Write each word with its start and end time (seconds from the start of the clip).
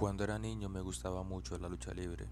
Cuando 0.00 0.24
era 0.24 0.38
niño 0.38 0.70
me 0.70 0.80
gustaba 0.80 1.22
mucho 1.24 1.58
la 1.58 1.68
lucha 1.68 1.92
libre, 1.92 2.26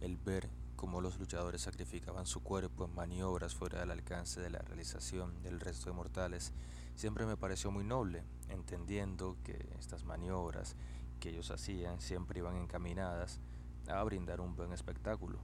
el 0.00 0.16
ver 0.16 0.50
cómo 0.74 1.00
los 1.00 1.20
luchadores 1.20 1.60
sacrificaban 1.60 2.26
su 2.26 2.42
cuerpo 2.42 2.84
en 2.84 2.92
maniobras 2.96 3.54
fuera 3.54 3.78
del 3.78 3.92
alcance 3.92 4.40
de 4.40 4.50
la 4.50 4.58
realización 4.58 5.40
del 5.40 5.60
resto 5.60 5.88
de 5.88 5.94
mortales, 5.94 6.52
siempre 6.96 7.26
me 7.26 7.36
pareció 7.36 7.70
muy 7.70 7.84
noble, 7.84 8.24
entendiendo 8.48 9.36
que 9.44 9.68
estas 9.78 10.02
maniobras 10.02 10.74
que 11.20 11.28
ellos 11.28 11.52
hacían 11.52 12.00
siempre 12.00 12.40
iban 12.40 12.56
encaminadas 12.56 13.38
a 13.86 14.02
brindar 14.02 14.40
un 14.40 14.56
buen 14.56 14.72
espectáculo. 14.72 15.38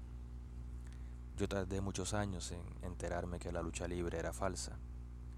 Yo 1.37 1.49
tardé 1.49 1.81
muchos 1.81 2.13
años 2.13 2.51
en 2.51 2.65
enterarme 2.83 3.39
que 3.39 3.53
la 3.53 3.63
lucha 3.63 3.87
libre 3.87 4.19
era 4.19 4.33
falsa, 4.33 4.81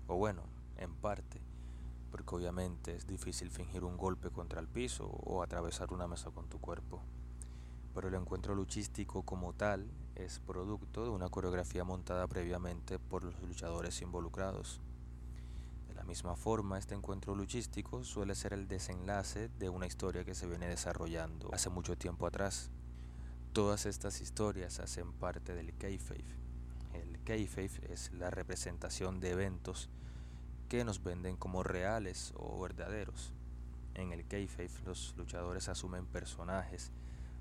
o 0.06 0.16
bueno, 0.16 0.44
en 0.78 0.94
parte, 0.94 1.42
porque 2.10 2.34
obviamente 2.34 2.94
es 2.94 3.06
difícil 3.06 3.50
fingir 3.50 3.84
un 3.84 3.96
golpe 3.96 4.30
contra 4.30 4.60
el 4.60 4.68
piso 4.68 5.06
o 5.06 5.42
atravesar 5.42 5.92
una 5.92 6.06
mesa 6.06 6.30
con 6.30 6.48
tu 6.48 6.58
cuerpo. 6.60 7.02
Pero 7.94 8.08
el 8.08 8.14
encuentro 8.14 8.54
luchístico 8.54 9.22
como 9.22 9.52
tal 9.52 9.90
es 10.14 10.40
producto 10.40 11.04
de 11.04 11.10
una 11.10 11.28
coreografía 11.28 11.84
montada 11.84 12.26
previamente 12.26 12.98
por 12.98 13.24
los 13.24 13.40
luchadores 13.42 14.00
involucrados. 14.02 14.80
De 15.86 15.94
la 15.94 16.04
misma 16.04 16.36
forma, 16.36 16.78
este 16.78 16.94
encuentro 16.94 17.34
luchístico 17.34 18.04
suele 18.04 18.34
ser 18.34 18.52
el 18.52 18.68
desenlace 18.68 19.48
de 19.58 19.68
una 19.68 19.86
historia 19.86 20.24
que 20.24 20.34
se 20.34 20.46
viene 20.46 20.68
desarrollando 20.68 21.50
hace 21.52 21.70
mucho 21.70 21.96
tiempo 21.96 22.26
atrás. 22.26 22.70
Todas 23.52 23.86
estas 23.86 24.20
historias 24.20 24.78
hacen 24.78 25.12
parte 25.12 25.54
del 25.54 25.76
kayfabe. 25.76 26.36
El 26.94 27.22
kayfabe 27.24 27.92
es 27.92 28.12
la 28.12 28.30
representación 28.30 29.20
de 29.20 29.30
eventos 29.30 29.88
que 30.68 30.84
nos 30.84 31.02
venden 31.02 31.36
como 31.36 31.62
reales 31.62 32.32
o 32.36 32.60
verdaderos. 32.60 33.32
En 33.94 34.12
el 34.12 34.26
kayfabe 34.26 34.70
los 34.84 35.14
luchadores 35.16 35.68
asumen 35.68 36.06
personajes, 36.06 36.92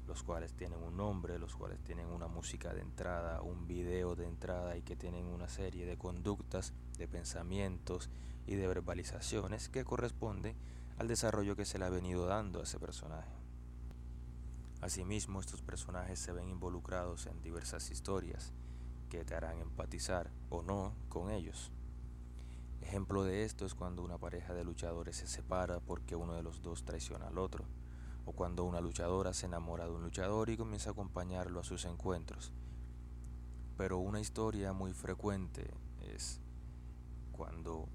los 0.08 0.24
cuales 0.24 0.54
tienen 0.54 0.82
un 0.82 0.96
nombre, 0.96 1.38
los 1.38 1.56
cuales 1.56 1.80
tienen 1.84 2.08
una 2.08 2.28
música 2.28 2.74
de 2.74 2.82
entrada, 2.82 3.42
un 3.42 3.68
video 3.68 4.16
de 4.16 4.26
entrada 4.26 4.78
y 4.78 4.82
que 4.82 4.96
tienen 4.96 5.26
una 5.26 5.50
serie 5.50 5.86
de 5.86 5.98
conductas, 5.98 6.74
de 6.98 7.08
pensamientos 7.08 8.10
y 8.48 8.56
de 8.56 8.68
verbalizaciones 8.68 9.68
que 9.68 9.84
corresponden 9.84 10.56
al 10.98 11.10
desarrollo 11.10 11.58
que 11.58 11.66
se 11.66 11.78
le 11.78 11.86
ha 11.86 11.90
venido 11.90 12.26
dando 12.26 12.62
a 12.62 12.64
ese 12.64 12.80
personaje. 12.80 13.30
Asimismo, 14.80 15.42
estos 15.42 15.62
personajes 15.62 16.18
se 16.18 16.32
ven 16.32 16.50
involucrados 16.50 17.26
en 17.26 17.42
diversas 17.42 17.92
historias 17.92 18.54
que 19.10 19.26
te 19.26 19.36
harán 19.36 19.60
empatizar 19.60 20.32
o 20.50 20.62
no 20.62 20.94
con 21.10 21.30
ellos. 21.30 21.72
Ejemplo 22.88 23.26
de 23.26 23.44
esto 23.44 23.66
es 23.66 23.76
cuando 23.76 24.02
una 24.02 24.18
pareja 24.18 24.54
de 24.54 24.64
luchadores 24.64 25.18
se 25.18 25.28
separa 25.28 25.82
porque 25.82 26.16
uno 26.16 26.36
de 26.36 26.42
los 26.42 26.62
dos 26.62 26.86
traiciona 26.86 27.28
al 27.28 27.38
otro, 27.38 27.66
o 28.26 28.32
cuando 28.32 28.64
una 28.64 28.80
luchadora 28.80 29.34
se 29.34 29.46
enamora 29.46 29.84
de 29.84 29.92
un 29.92 30.04
luchador 30.04 30.50
y 30.50 30.56
comienza 30.56 30.92
a 30.92 30.94
acompañarlo 30.94 31.60
a 31.60 31.66
sus 31.66 31.84
encuentros. 31.84 32.54
Pero 33.76 33.98
una 33.98 34.22
historia 34.22 34.72
muy 34.72 34.94
frecuente 34.94 35.70
es 36.00 36.40
cuando 37.34 37.90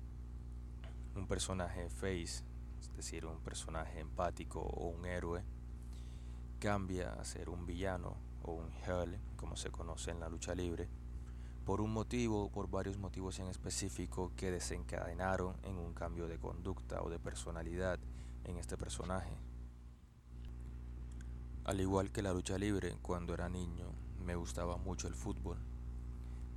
un 1.17 1.27
personaje 1.27 1.89
face, 1.89 2.45
es 2.79 2.95
decir, 2.95 3.25
un 3.25 3.41
personaje 3.41 3.99
empático 3.99 4.61
o 4.61 4.89
un 4.89 5.07
héroe, 5.07 5.43
cambia 6.59 7.15
a 7.15 7.25
ser 7.25 7.49
un 7.49 7.65
villano 7.65 8.19
o 8.43 8.53
un 8.53 8.71
heel, 8.87 9.19
como 9.37 9.57
se 9.57 9.71
conoce 9.71 10.11
en 10.11 10.21
la 10.21 10.29
lucha 10.29 10.55
libre, 10.55 10.91
por 11.65 11.81
un 11.81 11.93
motivo 11.93 12.45
o 12.45 12.51
por 12.51 12.69
varios 12.69 12.99
motivos 12.99 13.39
en 13.39 13.47
específico 13.47 14.33
que 14.37 14.51
desencadenaron 14.51 15.55
en 15.63 15.79
un 15.79 15.95
cambio 15.95 16.27
de 16.27 16.39
conducta 16.39 17.03
o 17.03 17.11
de 17.11 17.21
personalidad 17.21 17.99
en 18.45 18.57
este 18.57 18.77
personaje. 18.77 19.31
Al 21.65 21.81
igual 21.81 22.11
que 22.11 22.23
la 22.23 22.33
lucha 22.33 22.59
libre, 22.59 22.97
cuando 23.03 23.35
era 23.35 23.49
niño 23.49 23.93
me 24.25 24.35
gustaba 24.35 24.77
mucho 24.77 25.07
el 25.07 25.15
fútbol. 25.15 25.59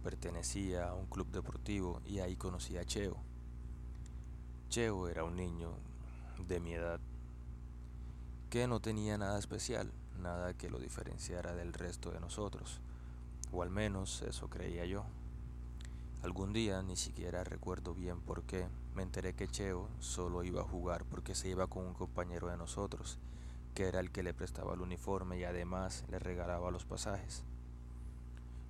Pertenecía 0.03 0.89
a 0.89 0.95
un 0.95 1.05
club 1.05 1.29
deportivo 1.31 2.01
y 2.05 2.19
ahí 2.19 2.35
conocí 2.35 2.77
a 2.77 2.85
Cheo. 2.85 3.17
Cheo 4.69 5.07
era 5.07 5.23
un 5.23 5.35
niño 5.35 5.73
de 6.47 6.59
mi 6.59 6.73
edad 6.73 6.99
que 8.49 8.67
no 8.67 8.79
tenía 8.79 9.17
nada 9.17 9.37
especial, 9.37 9.91
nada 10.19 10.55
que 10.55 10.69
lo 10.69 10.79
diferenciara 10.79 11.53
del 11.53 11.73
resto 11.73 12.11
de 12.11 12.19
nosotros 12.19 12.81
o 13.55 13.63
al 13.63 13.69
menos 13.69 14.21
eso 14.23 14.49
creía 14.49 14.85
yo. 14.85 15.05
Algún 16.23 16.51
día, 16.51 16.81
ni 16.81 16.97
siquiera 16.97 17.43
recuerdo 17.43 17.93
bien 17.93 18.19
por 18.19 18.43
qué, 18.43 18.67
me 18.93 19.03
enteré 19.03 19.33
que 19.33 19.47
Cheo 19.47 19.87
solo 19.99 20.43
iba 20.43 20.61
a 20.61 20.65
jugar 20.65 21.05
porque 21.05 21.35
se 21.35 21.49
iba 21.49 21.67
con 21.67 21.85
un 21.85 21.93
compañero 21.93 22.49
de 22.49 22.57
nosotros, 22.57 23.17
que 23.73 23.87
era 23.87 24.01
el 24.01 24.11
que 24.11 24.23
le 24.23 24.33
prestaba 24.33 24.73
el 24.73 24.81
uniforme 24.81 25.39
y 25.39 25.45
además 25.45 26.03
le 26.09 26.19
regalaba 26.19 26.71
los 26.71 26.83
pasajes. 26.83 27.43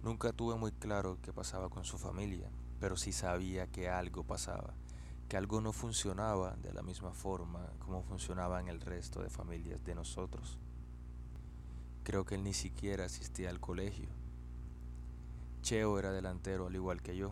Nunca 0.03 0.34
tuve 0.34 0.56
muy 0.56 0.72
claro 0.72 1.17
qué 1.23 1.34
pasaba 1.34 1.69
con 1.69 1.84
su 1.84 1.97
familia, 1.97 2.50
pero 2.79 2.96
sí 2.96 3.12
sabía 3.12 3.66
que 3.66 3.90
algo 3.90 4.23
pasaba, 4.23 4.75
que 5.29 5.38
algo 5.38 5.62
no 5.62 5.73
funcionaba 5.73 6.57
de 6.57 6.73
la 6.73 6.84
misma 6.84 7.12
forma 7.12 7.72
como 7.79 8.03
funcionaba 8.03 8.59
en 8.59 8.67
el 8.67 8.81
resto 8.81 9.23
de 9.23 9.29
familias 9.31 9.84
de 9.84 9.96
nosotros. 9.96 10.59
Creo 12.03 12.23
que 12.23 12.35
él 12.35 12.44
ni 12.44 12.53
siquiera 12.53 13.06
asistía 13.06 13.50
al 13.50 13.59
colegio 13.59 14.09
Cheo 15.66 15.98
era 15.98 16.12
delantero 16.12 16.68
al 16.68 16.76
igual 16.76 17.02
que 17.02 17.18
yo, 17.18 17.31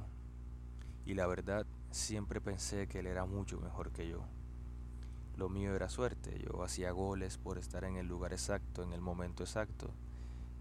y 1.05 1.13
la 1.13 1.27
verdad 1.27 1.67
siempre 1.91 2.41
pensé 2.41 2.87
que 2.87 2.97
él 2.97 3.05
era 3.05 3.27
mucho 3.27 3.59
mejor 3.59 3.91
que 3.91 4.09
yo. 4.09 4.23
Lo 5.37 5.49
mío 5.49 5.75
era 5.75 5.87
suerte, 5.87 6.43
yo 6.43 6.63
hacía 6.63 6.89
goles 6.89 7.37
por 7.37 7.59
estar 7.59 7.83
en 7.83 7.95
el 7.95 8.07
lugar 8.07 8.33
exacto, 8.33 8.81
en 8.81 8.91
el 8.91 9.01
momento 9.01 9.43
exacto. 9.43 9.91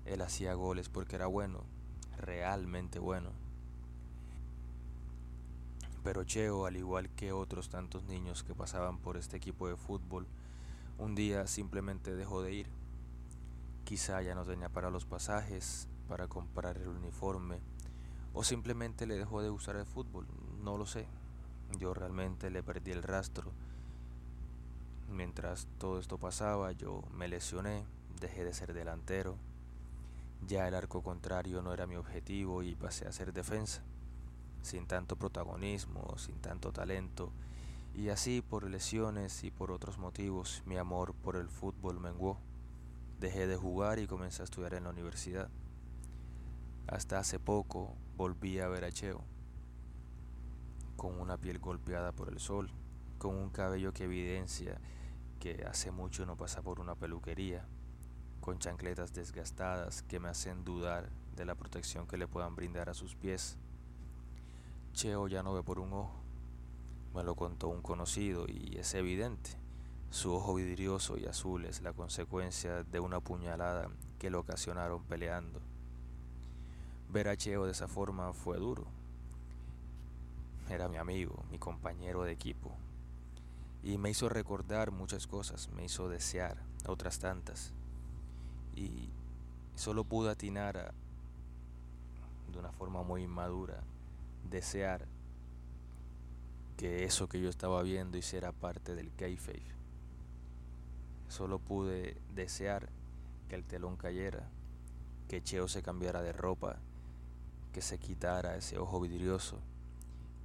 Él 0.04 0.20
hacía 0.20 0.52
goles 0.52 0.90
porque 0.90 1.16
era 1.16 1.28
bueno, 1.28 1.64
realmente 2.18 2.98
bueno. 2.98 3.30
Pero 6.04 6.24
Cheo, 6.24 6.66
al 6.66 6.76
igual 6.76 7.08
que 7.08 7.32
otros 7.32 7.70
tantos 7.70 8.04
niños 8.04 8.42
que 8.42 8.54
pasaban 8.54 8.98
por 8.98 9.16
este 9.16 9.38
equipo 9.38 9.66
de 9.66 9.76
fútbol, 9.76 10.26
un 10.98 11.14
día 11.14 11.46
simplemente 11.46 12.14
dejó 12.14 12.42
de 12.42 12.52
ir. 12.52 12.66
Quizá 13.84 14.20
ya 14.20 14.34
no 14.34 14.44
tenía 14.44 14.68
para 14.68 14.90
los 14.90 15.06
pasajes, 15.06 15.88
para 16.12 16.28
comprar 16.28 16.76
el 16.76 16.88
uniforme 16.88 17.58
o 18.34 18.44
simplemente 18.44 19.06
le 19.06 19.16
dejó 19.16 19.40
de 19.40 19.48
usar 19.48 19.76
el 19.76 19.86
fútbol, 19.86 20.26
no 20.62 20.76
lo 20.76 20.84
sé. 20.84 21.06
Yo 21.78 21.94
realmente 21.94 22.50
le 22.50 22.62
perdí 22.62 22.90
el 22.90 23.02
rastro. 23.02 23.50
Mientras 25.08 25.68
todo 25.78 25.98
esto 25.98 26.18
pasaba, 26.18 26.72
yo 26.72 27.02
me 27.14 27.28
lesioné, 27.28 27.86
dejé 28.20 28.44
de 28.44 28.52
ser 28.52 28.74
delantero. 28.74 29.38
Ya 30.46 30.68
el 30.68 30.74
arco 30.74 31.02
contrario 31.02 31.62
no 31.62 31.72
era 31.72 31.86
mi 31.86 31.96
objetivo 31.96 32.62
y 32.62 32.74
pasé 32.74 33.08
a 33.08 33.12
ser 33.12 33.32
defensa, 33.32 33.82
sin 34.60 34.86
tanto 34.86 35.16
protagonismo, 35.16 36.18
sin 36.18 36.42
tanto 36.42 36.72
talento. 36.72 37.32
Y 37.94 38.10
así 38.10 38.42
por 38.42 38.68
lesiones 38.68 39.44
y 39.44 39.50
por 39.50 39.72
otros 39.72 39.96
motivos 39.96 40.62
mi 40.66 40.76
amor 40.76 41.14
por 41.14 41.36
el 41.36 41.48
fútbol 41.48 42.00
menguó. 42.00 42.36
Dejé 43.18 43.46
de 43.46 43.56
jugar 43.56 43.98
y 43.98 44.06
comencé 44.06 44.42
a 44.42 44.44
estudiar 44.44 44.74
en 44.74 44.84
la 44.84 44.90
universidad. 44.90 45.48
Hasta 46.86 47.18
hace 47.18 47.38
poco 47.38 47.94
volví 48.16 48.58
a 48.58 48.68
ver 48.68 48.84
a 48.84 48.92
Cheo, 48.92 49.22
con 50.96 51.18
una 51.20 51.38
piel 51.38 51.58
golpeada 51.58 52.12
por 52.12 52.28
el 52.28 52.40
sol, 52.40 52.70
con 53.18 53.36
un 53.36 53.50
cabello 53.50 53.92
que 53.92 54.04
evidencia 54.04 54.78
que 55.38 55.64
hace 55.64 55.90
mucho 55.90 56.26
no 56.26 56.36
pasa 56.36 56.62
por 56.62 56.80
una 56.80 56.94
peluquería, 56.94 57.64
con 58.40 58.58
chancletas 58.58 59.12
desgastadas 59.12 60.02
que 60.02 60.20
me 60.20 60.28
hacen 60.28 60.64
dudar 60.64 61.08
de 61.36 61.44
la 61.44 61.54
protección 61.54 62.06
que 62.06 62.16
le 62.16 62.28
puedan 62.28 62.56
brindar 62.56 62.88
a 62.90 62.94
sus 62.94 63.14
pies. 63.14 63.56
Cheo 64.92 65.28
ya 65.28 65.42
no 65.42 65.54
ve 65.54 65.62
por 65.62 65.78
un 65.78 65.92
ojo, 65.92 66.20
me 67.14 67.22
lo 67.24 67.34
contó 67.34 67.68
un 67.68 67.82
conocido 67.82 68.46
y 68.48 68.76
es 68.76 68.94
evidente. 68.94 69.50
Su 70.10 70.34
ojo 70.34 70.54
vidrioso 70.54 71.16
y 71.16 71.26
azul 71.26 71.64
es 71.64 71.80
la 71.80 71.92
consecuencia 71.92 72.84
de 72.84 73.00
una 73.00 73.20
puñalada 73.20 73.88
que 74.18 74.30
le 74.30 74.36
ocasionaron 74.36 75.02
peleando. 75.04 75.60
Ver 77.12 77.28
a 77.28 77.36
Cheo 77.36 77.66
de 77.66 77.72
esa 77.72 77.88
forma 77.88 78.32
fue 78.32 78.56
duro. 78.56 78.86
Era 80.70 80.88
mi 80.88 80.96
amigo, 80.96 81.44
mi 81.50 81.58
compañero 81.58 82.22
de 82.22 82.32
equipo. 82.32 82.72
Y 83.82 83.98
me 83.98 84.08
hizo 84.08 84.30
recordar 84.30 84.92
muchas 84.92 85.26
cosas, 85.26 85.68
me 85.76 85.84
hizo 85.84 86.08
desear 86.08 86.56
otras 86.86 87.18
tantas. 87.18 87.74
Y 88.74 89.10
solo 89.74 90.04
pude 90.04 90.30
atinar 90.30 90.94
de 92.50 92.58
una 92.58 92.72
forma 92.72 93.02
muy 93.02 93.24
inmadura, 93.24 93.82
desear 94.48 95.06
que 96.78 97.04
eso 97.04 97.28
que 97.28 97.42
yo 97.42 97.50
estaba 97.50 97.82
viendo 97.82 98.16
hiciera 98.16 98.52
parte 98.52 98.94
del 98.94 99.12
kayfabe. 99.14 99.60
Solo 101.28 101.58
pude 101.58 102.16
desear 102.34 102.88
que 103.50 103.54
el 103.56 103.64
telón 103.64 103.98
cayera, 103.98 104.48
que 105.28 105.42
Cheo 105.42 105.68
se 105.68 105.82
cambiara 105.82 106.22
de 106.22 106.32
ropa 106.32 106.78
que 107.72 107.82
se 107.82 107.98
quitara 107.98 108.56
ese 108.56 108.78
ojo 108.78 109.00
vidrioso, 109.00 109.58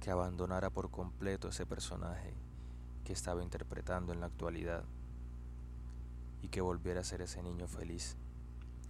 que 0.00 0.10
abandonara 0.10 0.70
por 0.70 0.90
completo 0.90 1.48
ese 1.48 1.66
personaje 1.66 2.34
que 3.04 3.12
estaba 3.12 3.42
interpretando 3.42 4.12
en 4.12 4.20
la 4.20 4.26
actualidad. 4.26 4.84
y 6.40 6.48
que 6.50 6.60
volviera 6.60 7.00
a 7.00 7.04
ser 7.04 7.20
ese 7.20 7.42
niño 7.42 7.66
feliz 7.66 8.16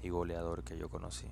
y 0.02 0.10
goleador 0.10 0.64
que 0.64 0.76
yo 0.76 0.90
conocí. 0.90 1.30